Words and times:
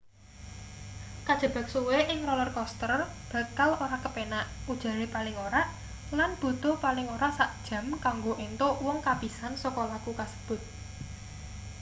kajebak 1.27 1.65
suwe 1.73 1.97
ing 2.11 2.19
roller 2.27 2.49
coaster 2.57 2.91
bakal 3.31 3.69
ora 3.83 3.97
kepenak 4.05 4.45
ujare 4.71 5.05
paling 5.15 5.35
ora 5.47 5.61
lan 6.17 6.31
butuh 6.41 6.75
paling 6.85 7.07
ora 7.15 7.29
sak 7.37 7.49
jam 7.67 7.85
kanggo 8.05 8.33
entuk 8.45 8.75
wong 8.85 8.97
kapisan 9.07 9.53
saka 9.63 9.81
laku 9.91 10.11
kasebut 10.19 10.61